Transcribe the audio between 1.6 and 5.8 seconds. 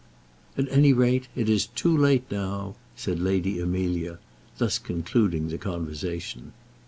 too late now," said Lady Amelia, thus concluding the